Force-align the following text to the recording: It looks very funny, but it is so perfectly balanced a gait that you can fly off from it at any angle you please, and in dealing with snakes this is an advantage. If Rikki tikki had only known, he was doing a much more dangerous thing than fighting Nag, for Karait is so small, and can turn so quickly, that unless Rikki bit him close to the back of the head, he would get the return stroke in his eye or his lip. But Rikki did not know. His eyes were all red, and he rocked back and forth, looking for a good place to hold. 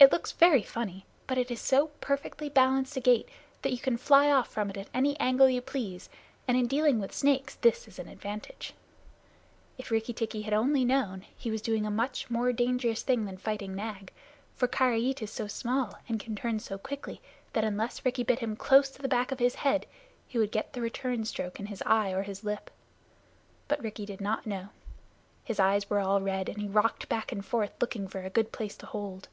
It 0.00 0.12
looks 0.12 0.30
very 0.30 0.62
funny, 0.62 1.06
but 1.26 1.38
it 1.38 1.50
is 1.50 1.60
so 1.60 1.88
perfectly 2.00 2.48
balanced 2.48 2.96
a 2.96 3.00
gait 3.00 3.28
that 3.62 3.72
you 3.72 3.78
can 3.78 3.96
fly 3.96 4.30
off 4.30 4.46
from 4.46 4.70
it 4.70 4.76
at 4.76 4.86
any 4.94 5.18
angle 5.18 5.48
you 5.48 5.60
please, 5.60 6.08
and 6.46 6.56
in 6.56 6.68
dealing 6.68 7.00
with 7.00 7.12
snakes 7.12 7.56
this 7.56 7.88
is 7.88 7.98
an 7.98 8.06
advantage. 8.06 8.74
If 9.76 9.90
Rikki 9.90 10.12
tikki 10.12 10.42
had 10.42 10.54
only 10.54 10.84
known, 10.84 11.26
he 11.36 11.50
was 11.50 11.60
doing 11.60 11.84
a 11.84 11.90
much 11.90 12.30
more 12.30 12.52
dangerous 12.52 13.02
thing 13.02 13.24
than 13.24 13.38
fighting 13.38 13.74
Nag, 13.74 14.12
for 14.54 14.68
Karait 14.68 15.20
is 15.20 15.32
so 15.32 15.48
small, 15.48 15.98
and 16.08 16.20
can 16.20 16.36
turn 16.36 16.60
so 16.60 16.78
quickly, 16.78 17.20
that 17.52 17.64
unless 17.64 18.04
Rikki 18.04 18.22
bit 18.22 18.38
him 18.38 18.54
close 18.54 18.90
to 18.90 19.02
the 19.02 19.08
back 19.08 19.32
of 19.32 19.38
the 19.38 19.48
head, 19.48 19.84
he 20.28 20.38
would 20.38 20.52
get 20.52 20.74
the 20.74 20.80
return 20.80 21.24
stroke 21.24 21.58
in 21.58 21.66
his 21.66 21.82
eye 21.84 22.12
or 22.12 22.22
his 22.22 22.44
lip. 22.44 22.70
But 23.66 23.82
Rikki 23.82 24.06
did 24.06 24.20
not 24.20 24.46
know. 24.46 24.68
His 25.42 25.58
eyes 25.58 25.90
were 25.90 25.98
all 25.98 26.20
red, 26.22 26.48
and 26.48 26.60
he 26.62 26.68
rocked 26.68 27.08
back 27.08 27.32
and 27.32 27.44
forth, 27.44 27.72
looking 27.80 28.06
for 28.06 28.20
a 28.22 28.30
good 28.30 28.52
place 28.52 28.76
to 28.76 28.86
hold. 28.86 29.26